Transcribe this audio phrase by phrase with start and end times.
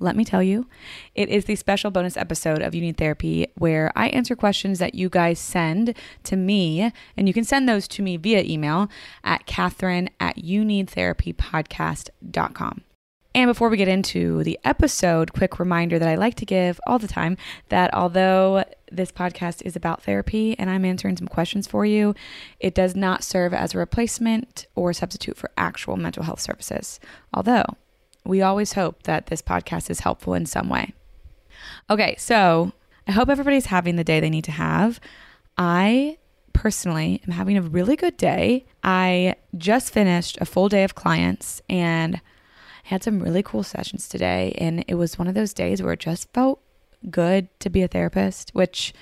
[0.00, 0.66] let me tell you,
[1.14, 4.94] it is the special bonus episode of You Need Therapy where I answer questions that
[4.94, 5.94] you guys send
[6.24, 6.90] to me.
[7.16, 8.88] And you can send those to me via email
[9.22, 12.80] at Catherine at youneedtherapypodcast.com.
[13.32, 16.98] And before we get into the episode, quick reminder that I like to give all
[16.98, 17.36] the time
[17.68, 22.16] that although this podcast is about therapy and I'm answering some questions for you,
[22.58, 26.98] it does not serve as a replacement or substitute for actual mental health services.
[27.32, 27.66] Although
[28.24, 30.92] we always hope that this podcast is helpful in some way.
[31.88, 32.72] Okay, so
[33.06, 35.00] I hope everybody's having the day they need to have.
[35.56, 36.18] I
[36.52, 38.66] personally am having a really good day.
[38.82, 44.08] I just finished a full day of clients and I had some really cool sessions
[44.08, 44.54] today.
[44.58, 46.60] And it was one of those days where it just felt
[47.10, 48.92] good to be a therapist, which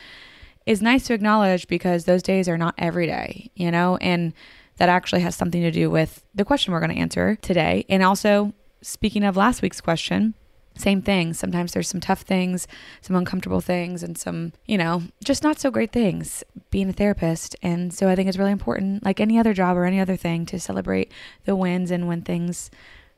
[0.66, 3.96] is nice to acknowledge because those days are not every day, you know?
[3.96, 4.34] And
[4.76, 7.84] that actually has something to do with the question we're going to answer today.
[7.88, 8.52] And also,
[8.82, 10.34] speaking of last week's question,
[10.76, 11.34] same thing.
[11.34, 12.68] Sometimes there's some tough things,
[13.00, 17.56] some uncomfortable things, and some, you know, just not so great things being a therapist.
[17.62, 20.46] And so I think it's really important, like any other job or any other thing,
[20.46, 21.10] to celebrate
[21.44, 22.70] the wins and when things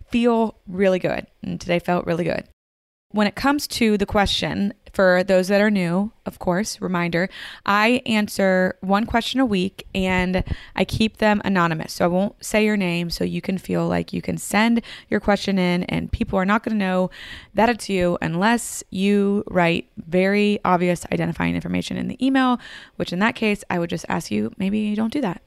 [0.09, 1.27] feel really good.
[1.43, 2.45] And today felt really good.
[3.13, 7.29] When it comes to the question, for those that are new, of course, reminder,
[7.65, 10.45] I answer one question a week and
[10.77, 11.95] I keep them anonymous.
[11.95, 15.21] So I won't say your name so you can feel like you can send your
[15.21, 17.11] question in and people are not going to know
[17.55, 22.59] that it's you unless you write very obvious identifying information in the email,
[22.97, 25.43] which in that case, I would just ask you maybe you don't do that.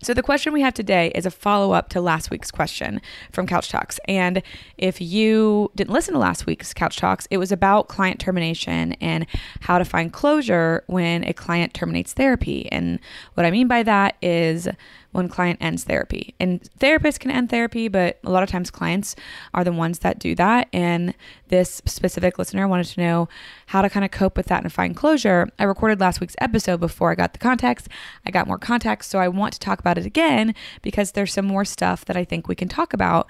[0.00, 3.00] So the question we have today is a follow up to last week's question
[3.32, 3.98] from Couch Talks.
[4.06, 4.42] And
[4.76, 9.26] if you didn't listen to last week's Couch Talks, it was about client termination and
[9.60, 12.70] how to find closure when a client terminates therapy.
[12.70, 12.98] And
[13.34, 14.68] what I mean by that is
[15.12, 16.34] when client ends therapy.
[16.38, 19.16] And therapists can end therapy, but a lot of times clients
[19.54, 20.68] are the ones that do that.
[20.72, 21.14] And
[21.48, 23.28] this specific listener wanted to know
[23.66, 25.48] how to kind of cope with that and find closure.
[25.58, 27.88] I recorded last week's episode before I got the context.
[28.26, 31.46] I got more context, so I want to talk about it again because there's some
[31.46, 33.28] more stuff that I think we can talk about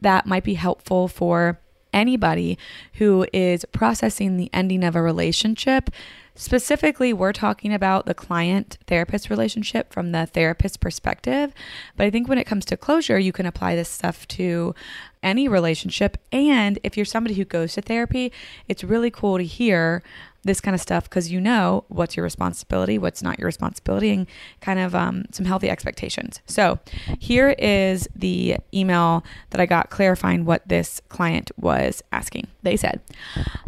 [0.00, 1.60] that might be helpful for
[1.92, 2.58] anybody
[2.94, 5.90] who is processing the ending of a relationship.
[6.34, 11.52] Specifically, we're talking about the client therapist relationship from the therapist perspective.
[11.96, 14.74] But I think when it comes to closure, you can apply this stuff to
[15.22, 16.16] any relationship.
[16.32, 18.32] And if you're somebody who goes to therapy,
[18.66, 20.02] it's really cool to hear
[20.44, 24.26] this kind of stuff because you know what's your responsibility, what's not your responsibility, and
[24.60, 26.40] kind of um, some healthy expectations.
[26.46, 26.80] So,
[27.18, 32.48] here is the email that I got clarifying what this client was asking.
[32.62, 33.00] They said,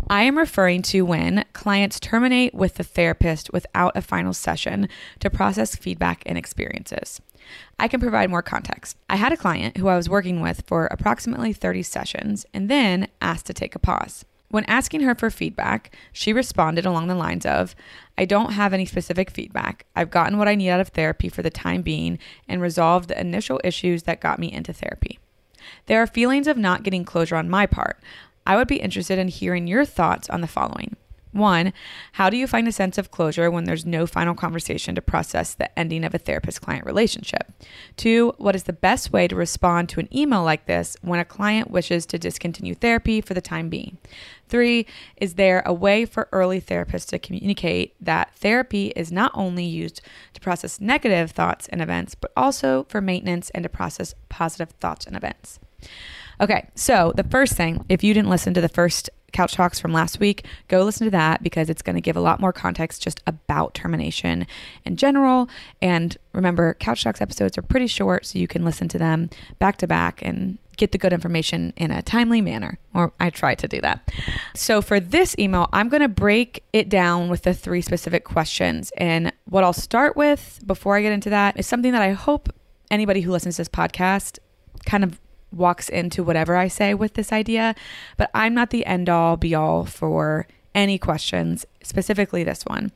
[0.08, 4.88] I am referring to when clients terminate with the therapist without a final session
[5.20, 7.20] to process feedback and experiences.
[7.78, 8.96] I can provide more context.
[9.08, 13.08] I had a client who I was working with for approximately 30 sessions and then
[13.20, 14.24] asked to take a pause.
[14.54, 17.74] When asking her for feedback, she responded along the lines of,
[18.16, 19.84] I don't have any specific feedback.
[19.96, 23.20] I've gotten what I need out of therapy for the time being and resolved the
[23.20, 25.18] initial issues that got me into therapy.
[25.86, 27.98] There are feelings of not getting closure on my part.
[28.46, 30.94] I would be interested in hearing your thoughts on the following.
[31.34, 31.72] One,
[32.12, 35.52] how do you find a sense of closure when there's no final conversation to process
[35.52, 37.52] the ending of a therapist client relationship?
[37.96, 41.24] Two, what is the best way to respond to an email like this when a
[41.24, 43.98] client wishes to discontinue therapy for the time being?
[44.48, 44.86] Three,
[45.16, 50.02] is there a way for early therapists to communicate that therapy is not only used
[50.34, 55.04] to process negative thoughts and events, but also for maintenance and to process positive thoughts
[55.04, 55.58] and events?
[56.40, 59.92] Okay, so the first thing, if you didn't listen to the first Couch Talks from
[59.92, 63.02] last week, go listen to that because it's going to give a lot more context
[63.02, 64.46] just about termination
[64.84, 65.48] in general.
[65.82, 69.28] And remember, Couch Talks episodes are pretty short, so you can listen to them
[69.58, 73.54] back to back and get the good information in a timely manner, or I try
[73.54, 74.10] to do that.
[74.54, 78.90] So, for this email, I'm going to break it down with the three specific questions.
[78.96, 82.48] And what I'll start with before I get into that is something that I hope
[82.90, 84.38] anybody who listens to this podcast
[84.84, 85.20] kind of
[85.54, 87.74] walks into whatever I say with this idea,
[88.16, 92.90] but I'm not the end all be all for any questions, specifically this one.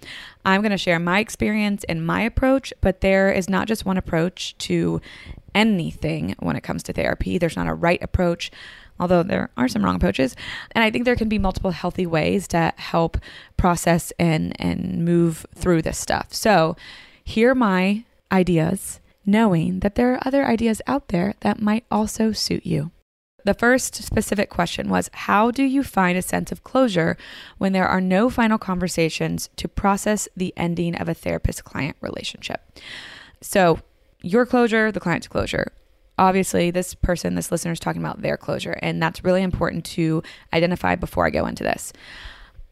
[0.45, 3.97] I'm going to share my experience and my approach, but there is not just one
[3.97, 5.01] approach to
[5.55, 7.39] anything when it comes to therapy.
[7.39, 8.51] There's not a right approach,
[8.99, 10.35] although there are some wrong approaches.
[10.73, 13.19] And I think there can be multiple healthy ways to help
[13.57, 16.35] process and and move through this stuff.
[16.35, 16.77] So,
[17.23, 22.33] here are my ideas knowing that there are other ideas out there that might also
[22.33, 22.91] suit you.
[23.45, 27.17] The first specific question was How do you find a sense of closure
[27.59, 32.63] when there are no final conversations to process the ending of a therapist client relationship?
[33.43, 33.81] So,
[34.23, 35.73] your closure, the client's closure.
[36.17, 40.23] Obviously, this person, this listener is talking about their closure, and that's really important to
[40.53, 41.93] identify before I go into this.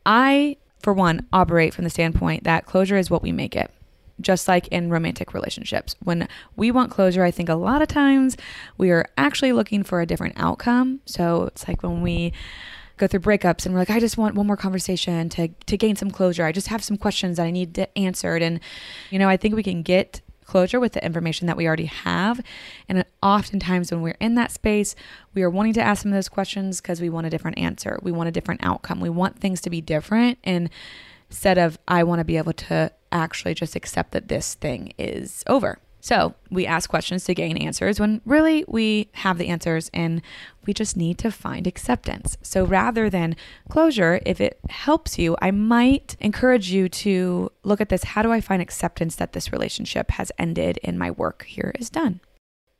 [0.04, 3.70] I, for one, operate from the standpoint that closure is what we make it
[4.20, 5.94] just like in romantic relationships.
[6.02, 8.36] When we want closure, I think a lot of times
[8.78, 11.00] we are actually looking for a different outcome.
[11.06, 12.32] So it's like when we
[12.96, 15.96] go through breakups and we're like, I just want one more conversation to to gain
[15.96, 16.44] some closure.
[16.44, 18.42] I just have some questions that I need to answered.
[18.42, 18.60] And
[19.10, 22.40] you know, I think we can get closure with the information that we already have.
[22.88, 24.94] And oftentimes when we're in that space,
[25.34, 27.98] we are wanting to ask some of those questions because we want a different answer.
[28.02, 29.00] We want a different outcome.
[29.00, 30.38] We want things to be different.
[30.44, 30.70] And
[31.28, 35.42] instead of I want to be able to actually just accept that this thing is
[35.46, 35.78] over.
[36.06, 40.22] So we ask questions to gain answers when really we have the answers and
[40.64, 42.38] we just need to find acceptance.
[42.42, 43.34] So rather than
[43.68, 48.30] closure, if it helps you, I might encourage you to look at this how do
[48.30, 52.20] I find acceptance that this relationship has ended and my work here is done?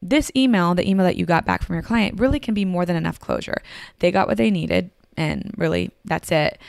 [0.00, 2.86] This email, the email that you got back from your client, really can be more
[2.86, 3.60] than enough closure.
[3.98, 6.60] They got what they needed, and really that's it.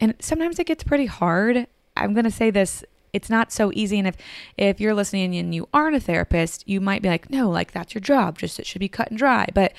[0.00, 1.66] And sometimes it gets pretty hard.
[1.96, 2.84] I'm going to say this
[3.16, 4.16] it's not so easy and if
[4.58, 7.94] if you're listening and you aren't a therapist you might be like no like that's
[7.94, 9.72] your job just it should be cut and dry but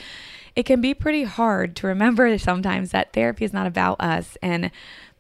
[0.56, 4.72] it can be pretty hard to remember sometimes that therapy is not about us and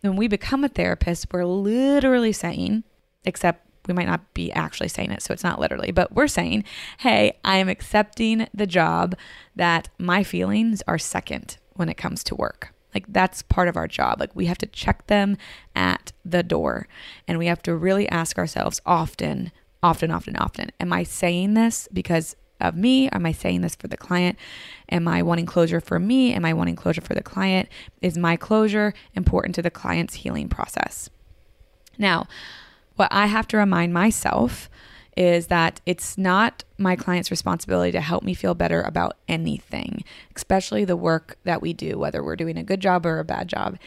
[0.01, 2.83] when we become a therapist we're literally saying
[3.23, 6.63] except we might not be actually saying it so it's not literally but we're saying
[6.99, 9.15] hey i am accepting the job
[9.55, 13.87] that my feelings are second when it comes to work like that's part of our
[13.87, 14.19] job.
[14.19, 15.37] Like we have to check them
[15.75, 16.87] at the door
[17.27, 19.51] and we have to really ask ourselves often,
[19.83, 23.07] often, often, often, am I saying this because of me?
[23.09, 24.35] Am I saying this for the client?
[24.89, 26.33] Am I wanting closure for me?
[26.33, 27.69] Am I wanting closure for the client?
[28.01, 31.11] Is my closure important to the client's healing process?
[31.99, 32.27] Now,
[32.95, 34.71] what I have to remind myself
[35.17, 40.03] is that it's not my client's responsibility to help me feel better about anything,
[40.35, 43.47] especially the work that we do, whether we're doing a good job or a bad
[43.47, 43.77] job.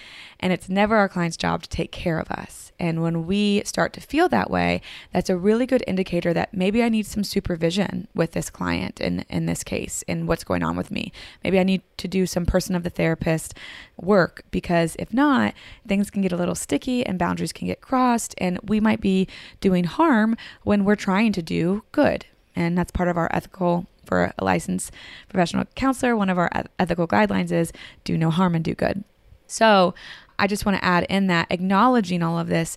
[0.41, 2.70] And it's never our client's job to take care of us.
[2.81, 4.81] And when we start to feel that way,
[5.13, 9.27] that's a really good indicator that maybe I need some supervision with this client in,
[9.29, 11.13] in this case, in what's going on with me.
[11.45, 13.55] Maybe I need to do some person of the therapist
[13.99, 15.53] work because if not,
[15.87, 18.35] things can get a little sticky and boundaries can get crossed.
[18.39, 19.29] And we might be
[19.61, 22.25] doing harm when we're trying to do good.
[22.57, 24.91] And that's part of our ethical for a licensed
[25.29, 26.17] professional counselor.
[26.17, 27.73] One of our ethical guidelines is
[28.05, 29.05] do no harm and do good.
[29.47, 29.95] So
[30.41, 32.77] I just want to add in that acknowledging all of this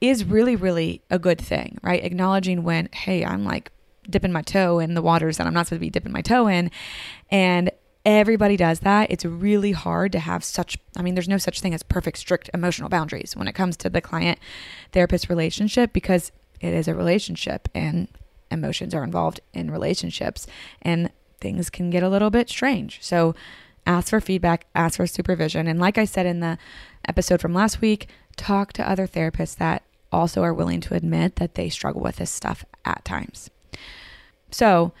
[0.00, 2.02] is really, really a good thing, right?
[2.02, 3.70] Acknowledging when, hey, I'm like
[4.08, 6.46] dipping my toe in the waters that I'm not supposed to be dipping my toe
[6.46, 6.70] in.
[7.30, 7.70] And
[8.06, 9.10] everybody does that.
[9.10, 12.48] It's really hard to have such, I mean, there's no such thing as perfect, strict
[12.54, 14.38] emotional boundaries when it comes to the client
[14.92, 18.08] therapist relationship because it is a relationship and
[18.50, 20.46] emotions are involved in relationships
[20.80, 22.98] and things can get a little bit strange.
[23.02, 23.34] So
[23.86, 25.66] ask for feedback, ask for supervision.
[25.66, 26.58] And like I said in the
[27.08, 29.82] episode from last week, talk to other therapists that
[30.12, 33.50] also are willing to admit that they struggle with this stuff at times.
[34.50, 34.92] So,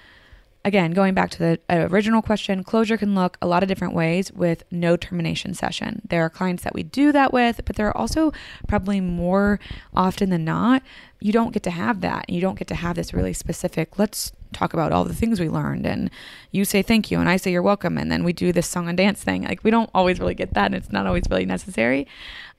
[0.64, 3.94] again, going back to the uh, original question, closure can look a lot of different
[3.94, 6.02] ways with no termination session.
[6.08, 8.32] There are clients that we do that with, but there are also
[8.68, 9.58] probably more
[9.94, 10.82] often than not,
[11.20, 12.28] you don't get to have that.
[12.28, 15.48] You don't get to have this really specific, let's talk about all the things we
[15.48, 16.10] learned and
[16.50, 18.88] you say thank you and I say you're welcome and then we do this song
[18.88, 19.44] and dance thing.
[19.44, 22.06] Like we don't always really get that and it's not always really necessary.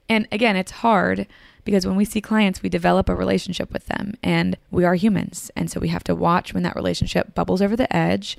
[0.07, 1.27] And again, it's hard
[1.63, 5.51] because when we see clients, we develop a relationship with them and we are humans.
[5.55, 8.37] And so we have to watch when that relationship bubbles over the edge.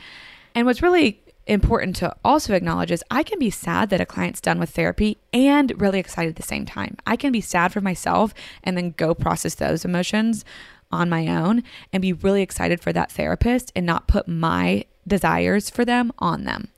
[0.55, 4.41] And what's really important to also acknowledge is I can be sad that a client's
[4.41, 6.97] done with therapy and really excited at the same time.
[7.07, 10.45] I can be sad for myself and then go process those emotions
[10.91, 11.63] on my own
[11.93, 16.45] and be really excited for that therapist and not put my desires for them on
[16.45, 16.69] them.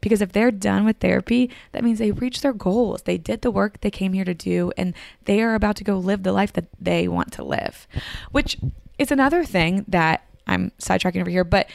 [0.00, 3.02] Because if they're done with therapy, that means they reached their goals.
[3.02, 5.98] They did the work they came here to do, and they are about to go
[5.98, 7.88] live the life that they want to live,
[8.30, 8.58] which
[8.98, 11.68] is another thing that I'm sidetracking over here, but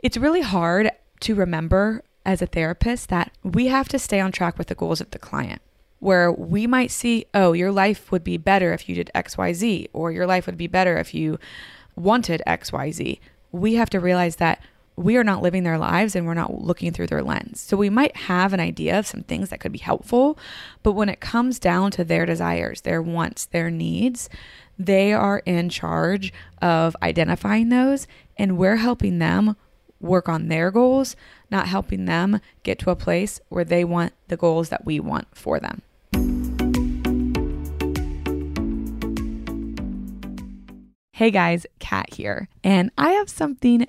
[0.00, 4.58] it's really hard to remember as a therapist that we have to stay on track
[4.58, 5.62] with the goals of the client.
[6.00, 10.12] Where we might see, oh, your life would be better if you did XYZ, or
[10.12, 11.38] your life would be better if you
[11.96, 13.18] wanted XYZ.
[13.50, 14.60] We have to realize that
[14.98, 17.60] we are not living their lives and we're not looking through their lens.
[17.60, 20.36] So we might have an idea of some things that could be helpful,
[20.82, 24.28] but when it comes down to their desires, their wants, their needs,
[24.76, 29.56] they are in charge of identifying those and we're helping them
[30.00, 31.14] work on their goals,
[31.50, 35.28] not helping them get to a place where they want the goals that we want
[35.32, 35.82] for them.
[41.12, 43.88] Hey guys, Kat here, and I have something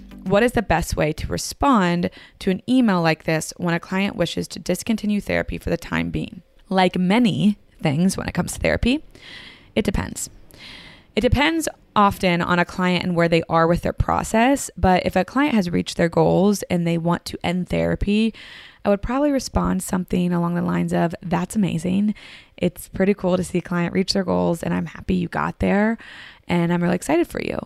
[0.31, 2.09] what is the best way to respond
[2.39, 6.09] to an email like this when a client wishes to discontinue therapy for the time
[6.09, 6.41] being?
[6.69, 9.03] Like many things when it comes to therapy,
[9.75, 10.29] it depends.
[11.17, 15.17] It depends often on a client and where they are with their process, but if
[15.17, 18.33] a client has reached their goals and they want to end therapy,
[18.85, 22.15] I would probably respond something along the lines of, That's amazing.
[22.55, 25.59] It's pretty cool to see a client reach their goals, and I'm happy you got
[25.59, 25.97] there,
[26.47, 27.59] and I'm really excited for you.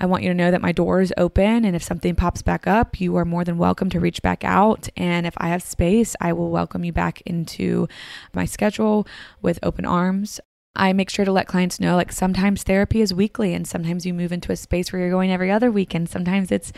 [0.00, 2.66] I want you to know that my door is open, and if something pops back
[2.66, 4.88] up, you are more than welcome to reach back out.
[4.96, 7.88] And if I have space, I will welcome you back into
[8.32, 9.06] my schedule
[9.42, 10.40] with open arms.
[10.78, 14.14] I make sure to let clients know like sometimes therapy is weekly and sometimes you
[14.14, 16.72] move into a space where you're going every other week and sometimes it's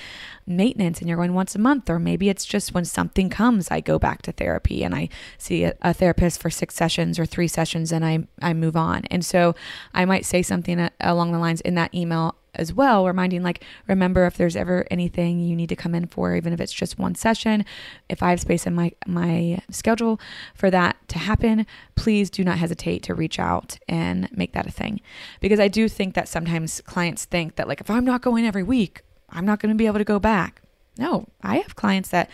[0.46, 3.80] maintenance and you're going once a month or maybe it's just when something comes I
[3.80, 7.46] go back to therapy and I see a, a therapist for 6 sessions or 3
[7.46, 9.04] sessions and I I move on.
[9.10, 9.54] And so
[9.92, 13.64] I might say something uh, along the lines in that email as well, reminding like,
[13.86, 16.98] remember if there's ever anything you need to come in for, even if it's just
[16.98, 17.64] one session,
[18.08, 20.20] if I have space in my my schedule
[20.54, 24.70] for that to happen, please do not hesitate to reach out and make that a
[24.70, 25.00] thing.
[25.40, 28.62] Because I do think that sometimes clients think that like if I'm not going every
[28.62, 30.62] week, I'm not going to be able to go back.
[30.98, 32.28] No, I have clients that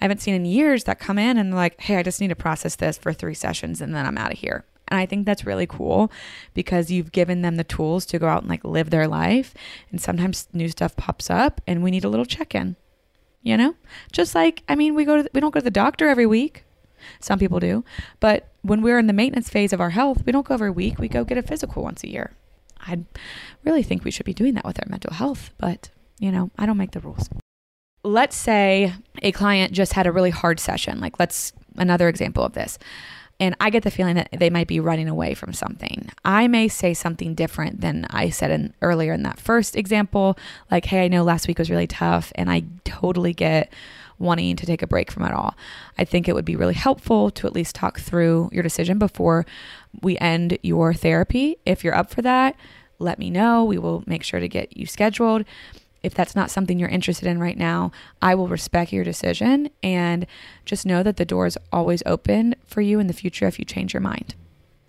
[0.00, 2.36] I haven't seen in years that come in and like, hey, I just need to
[2.36, 4.64] process this for three sessions and then I'm out of here.
[4.92, 6.12] And I think that's really cool
[6.52, 9.54] because you've given them the tools to go out and like live their life.
[9.90, 12.76] And sometimes new stuff pops up and we need a little check in,
[13.42, 13.74] you know?
[14.12, 16.64] Just like, I mean, we go to, we don't go to the doctor every week.
[17.20, 17.86] Some people do.
[18.20, 20.98] But when we're in the maintenance phase of our health, we don't go every week.
[20.98, 22.32] We go get a physical once a year.
[22.78, 22.98] I
[23.64, 26.66] really think we should be doing that with our mental health, but you know, I
[26.66, 27.30] don't make the rules.
[28.04, 31.00] Let's say a client just had a really hard session.
[31.00, 32.78] Like, let's another example of this
[33.42, 36.08] and I get the feeling that they might be running away from something.
[36.24, 40.38] I may say something different than I said in, earlier in that first example,
[40.70, 43.72] like, "Hey, I know last week was really tough, and I totally get
[44.16, 45.56] wanting to take a break from it all."
[45.98, 49.44] I think it would be really helpful to at least talk through your decision before
[50.02, 51.56] we end your therapy.
[51.66, 52.54] If you're up for that,
[53.00, 53.64] let me know.
[53.64, 55.44] We will make sure to get you scheduled
[56.02, 60.26] if that's not something you're interested in right now, I will respect your decision and
[60.64, 63.64] just know that the door is always open for you in the future if you
[63.64, 64.34] change your mind.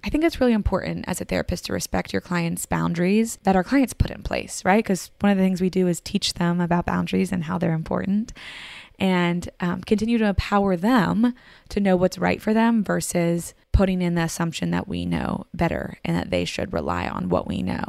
[0.05, 3.63] I think it's really important as a therapist to respect your clients' boundaries that our
[3.63, 4.83] clients put in place, right?
[4.83, 7.73] Because one of the things we do is teach them about boundaries and how they're
[7.73, 8.33] important
[8.99, 11.33] and um, continue to empower them
[11.69, 15.97] to know what's right for them versus putting in the assumption that we know better
[16.05, 17.83] and that they should rely on what we know.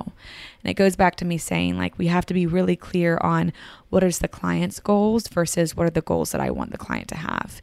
[0.63, 3.53] And it goes back to me saying, like, we have to be really clear on
[3.91, 7.09] what is the client's goals versus what are the goals that I want the client
[7.09, 7.61] to have.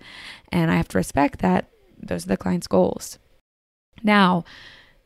[0.52, 1.68] And I have to respect that
[2.02, 3.20] those are the client's goals.
[4.04, 4.46] Now,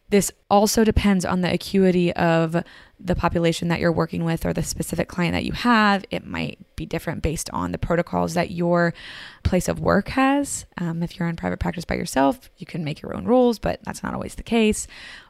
[0.09, 2.63] this also depends on the acuity of
[2.99, 6.05] the population that you're working with or the specific client that you have.
[6.11, 8.93] It might be different based on the protocols that your
[9.43, 10.65] place of work has.
[10.77, 13.79] Um, if you're in private practice by yourself, you can make your own rules, but
[13.83, 14.87] that's not always the case.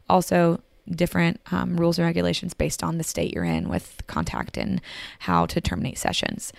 [0.09, 4.81] Also, different um, rules and regulations based on the state you're in with contact and
[5.19, 6.53] how to terminate sessions.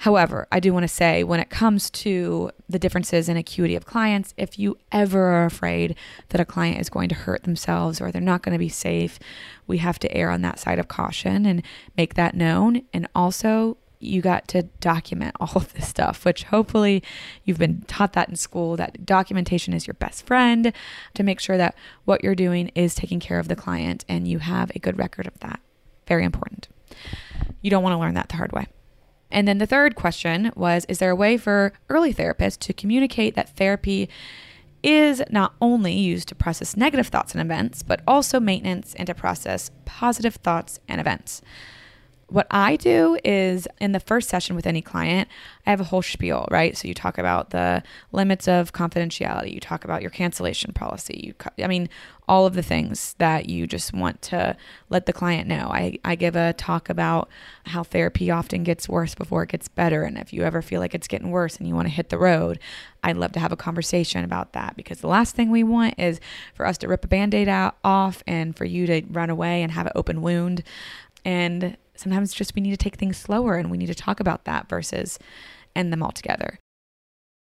[0.00, 3.84] However, I do want to say when it comes to the differences in acuity of
[3.84, 5.94] clients, if you ever are afraid
[6.30, 9.18] that a client is going to hurt themselves or they're not going to be safe,
[9.66, 11.62] we have to err on that side of caution and
[11.98, 12.80] make that known.
[12.94, 17.02] And also, you got to document all of this stuff, which hopefully
[17.44, 20.72] you've been taught that in school that documentation is your best friend
[21.12, 21.74] to make sure that
[22.06, 25.26] what you're doing is taking care of the client and you have a good record
[25.26, 25.60] of that.
[26.06, 26.68] Very important.
[27.60, 28.66] You don't want to learn that the hard way.
[29.30, 33.34] And then the third question was Is there a way for early therapists to communicate
[33.34, 34.08] that therapy
[34.82, 39.14] is not only used to process negative thoughts and events, but also maintenance and to
[39.14, 41.42] process positive thoughts and events?
[42.30, 45.28] What I do is in the first session with any client,
[45.66, 46.76] I have a whole spiel, right?
[46.76, 51.64] So you talk about the limits of confidentiality, you talk about your cancellation policy, you
[51.64, 51.88] I mean
[52.28, 54.56] all of the things that you just want to
[54.88, 55.68] let the client know.
[55.72, 57.28] I I give a talk about
[57.66, 60.04] how therapy often gets worse before it gets better.
[60.04, 62.18] And if you ever feel like it's getting worse and you want to hit the
[62.18, 62.60] road,
[63.02, 64.76] I'd love to have a conversation about that.
[64.76, 66.20] Because the last thing we want is
[66.54, 69.72] for us to rip a band-aid out off and for you to run away and
[69.72, 70.62] have an open wound.
[71.24, 74.44] And Sometimes just we need to take things slower and we need to talk about
[74.44, 75.18] that versus
[75.76, 76.58] end them all together.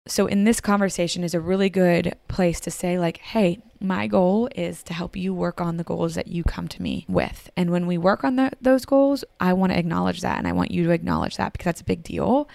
[0.08, 4.50] So, in this conversation, is a really good place to say, like, hey, my goal
[4.56, 7.52] is to help you work on the goals that you come to me with.
[7.56, 10.54] And when we work on the, those goals, I want to acknowledge that and I
[10.54, 12.50] want you to acknowledge that because that's a big deal.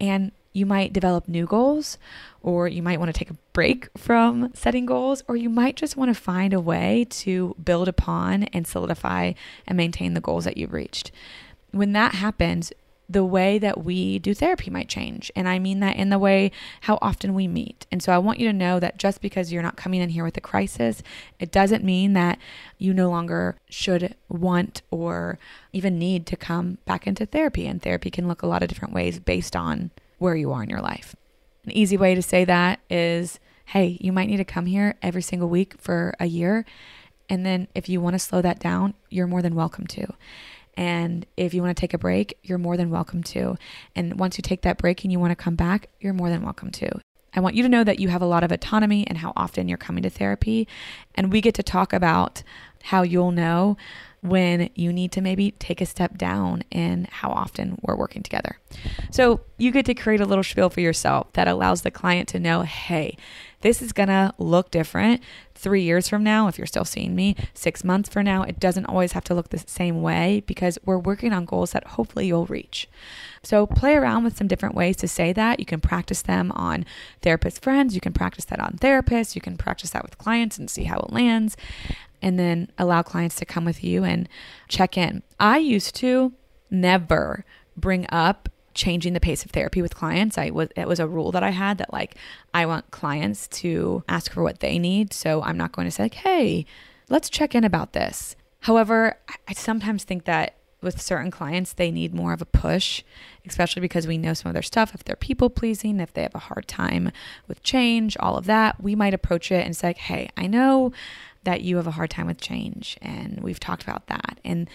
[0.00, 1.98] And you might develop new goals,
[2.40, 5.98] or you might want to take a break from setting goals, or you might just
[5.98, 9.34] want to find a way to build upon and solidify
[9.66, 11.12] and maintain the goals that you've reached.
[11.72, 12.72] When that happens,
[13.06, 15.30] the way that we do therapy might change.
[15.36, 17.86] And I mean that in the way how often we meet.
[17.92, 20.24] And so I want you to know that just because you're not coming in here
[20.24, 21.02] with a crisis,
[21.38, 22.38] it doesn't mean that
[22.78, 25.38] you no longer should want or
[25.72, 27.66] even need to come back into therapy.
[27.66, 30.70] And therapy can look a lot of different ways based on where you are in
[30.70, 31.14] your life.
[31.64, 35.22] An easy way to say that is hey, you might need to come here every
[35.22, 36.64] single week for a year.
[37.28, 40.06] And then if you want to slow that down, you're more than welcome to.
[40.76, 43.56] And if you want to take a break, you're more than welcome to.
[43.96, 46.42] And once you take that break and you want to come back, you're more than
[46.42, 47.00] welcome to.
[47.34, 49.68] I want you to know that you have a lot of autonomy and how often
[49.68, 50.68] you're coming to therapy.
[51.14, 52.42] And we get to talk about
[52.84, 53.76] how you'll know
[54.28, 58.58] when you need to maybe take a step down in how often we're working together.
[59.10, 62.38] So you get to create a little spiel for yourself that allows the client to
[62.38, 63.16] know hey,
[63.62, 65.22] this is to look different
[65.54, 68.42] three years from now, if you're still seeing me, six months from now.
[68.42, 71.86] It doesn't always have to look the same way because we're working on goals that
[71.86, 72.88] hopefully you'll reach.
[73.46, 75.60] So play around with some different ways to say that.
[75.60, 76.84] You can practice them on
[77.22, 80.68] therapist friends, you can practice that on therapists, you can practice that with clients and
[80.68, 81.56] see how it lands
[82.20, 84.28] and then allow clients to come with you and
[84.66, 85.22] check in.
[85.38, 86.32] I used to
[86.70, 87.44] never
[87.76, 90.36] bring up changing the pace of therapy with clients.
[90.36, 92.16] I was it was a rule that I had that like
[92.52, 96.02] I want clients to ask for what they need, so I'm not going to say
[96.02, 96.66] like, "Hey,
[97.08, 102.14] let's check in about this." However, I sometimes think that with certain clients, they need
[102.14, 103.02] more of a push,
[103.46, 104.94] especially because we know some of their stuff.
[104.94, 107.10] If they're people pleasing, if they have a hard time
[107.46, 110.92] with change, all of that, we might approach it and say, Hey, I know
[111.46, 112.98] that you have a hard time with change.
[113.00, 114.40] And we've talked about that.
[114.44, 114.68] And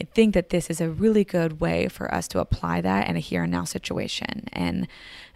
[0.00, 3.16] I think that this is a really good way for us to apply that in
[3.16, 4.48] a here and now situation.
[4.52, 4.88] And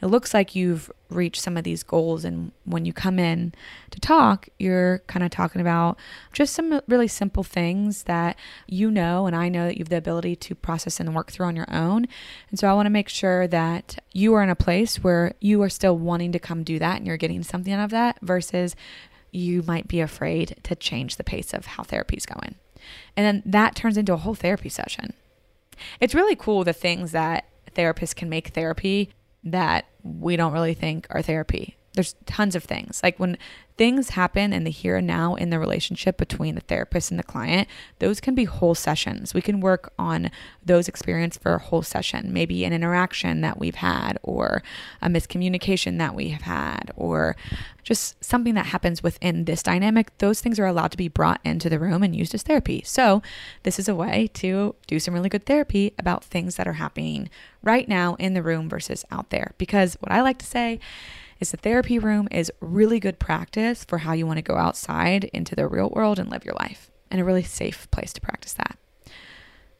[0.03, 2.24] it looks like you've reached some of these goals.
[2.24, 3.55] And when you come in
[3.90, 5.96] to talk, you're kind of talking about
[6.33, 9.96] just some really simple things that you know, and I know that you have the
[9.96, 12.07] ability to process and work through on your own.
[12.50, 15.62] And so I want to make sure that you are in a place where you
[15.62, 18.76] are still wanting to come do that and you're getting something out of that versus
[19.32, 22.56] you might be afraid to change the pace of how therapy's going.
[23.16, 25.12] And then that turns into a whole therapy session.
[26.00, 29.10] It's really cool the things that therapists can make therapy
[29.44, 31.76] that we don't really think are therapy.
[31.94, 33.00] There's tons of things.
[33.03, 33.37] Like when
[33.81, 37.24] things happen in the here and now in the relationship between the therapist and the
[37.24, 37.66] client,
[37.98, 39.33] those can be whole sessions.
[39.33, 40.31] We can work on
[40.62, 44.62] those experiences for a whole session, maybe an interaction that we've had, or
[45.00, 47.37] a miscommunication that we have had, or
[47.83, 50.16] just something that happens within this dynamic.
[50.18, 52.83] Those things are allowed to be brought into the room and used as therapy.
[52.85, 53.22] So,
[53.62, 57.31] this is a way to do some really good therapy about things that are happening
[57.62, 59.55] right now in the room versus out there.
[59.57, 60.81] Because what I like to say
[61.40, 65.24] is the therapy room is really good practice for how you want to go outside
[65.24, 68.53] into the real world and live your life and a really safe place to practice
[68.53, 68.79] that.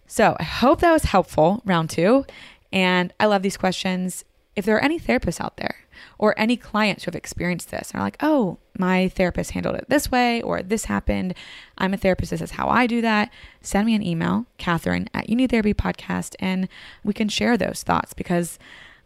[0.07, 2.25] So I hope that was helpful, round two.
[2.73, 4.25] And I love these questions.
[4.57, 5.77] If there are any therapists out there
[6.19, 9.85] or any clients who have experienced this and are like, oh, my therapist handled it
[9.89, 11.35] this way or this happened,
[11.79, 15.29] I'm a therapist, this is how I do that, send me an email, Catherine at
[15.29, 16.69] You Need Therapy Podcast, and
[17.05, 18.59] we can share those thoughts because,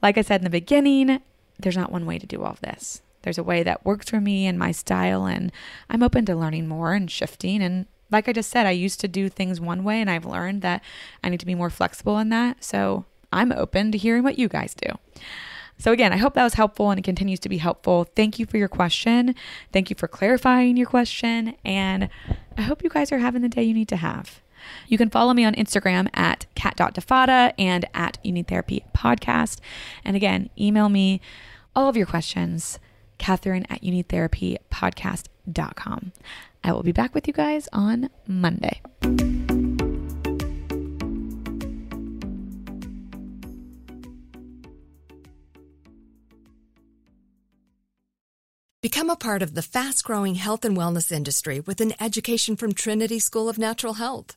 [0.02, 1.20] like I said in the beginning,
[1.58, 3.02] there's not one way to do all of this.
[3.22, 5.50] There's a way that works for me and my style, and
[5.88, 7.62] I'm open to learning more and shifting.
[7.62, 10.62] And like I just said, I used to do things one way, and I've learned
[10.62, 10.82] that
[11.22, 12.62] I need to be more flexible in that.
[12.62, 14.98] So I'm open to hearing what you guys do.
[15.78, 18.04] So, again, I hope that was helpful and it continues to be helpful.
[18.14, 19.34] Thank you for your question.
[19.72, 21.56] Thank you for clarifying your question.
[21.64, 22.08] And
[22.56, 24.40] I hope you guys are having the day you need to have.
[24.88, 29.60] You can follow me on Instagram at cat.defada and at You Need Therapy Podcast.
[30.04, 31.20] And again, email me
[31.74, 32.78] all of your questions,
[33.18, 36.12] Catherine at youneedtherapypodcast.com.
[36.62, 38.80] I will be back with you guys on Monday.
[48.84, 52.74] Become a part of the fast growing health and wellness industry with an education from
[52.74, 54.36] Trinity School of Natural Health.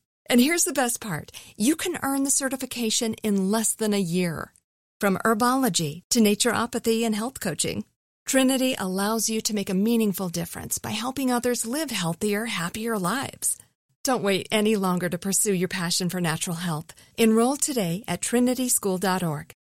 [0.27, 4.53] And here's the best part you can earn the certification in less than a year.
[4.99, 7.85] From herbology to naturopathy and health coaching,
[8.25, 13.57] Trinity allows you to make a meaningful difference by helping others live healthier, happier lives.
[14.03, 16.93] Don't wait any longer to pursue your passion for natural health.
[17.17, 19.53] Enroll today at trinityschool.org.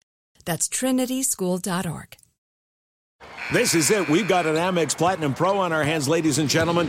[0.45, 2.17] That's trinityschool.org.
[3.53, 4.09] This is it.
[4.09, 6.89] We've got an Amex Platinum Pro on our hands, ladies and gentlemen.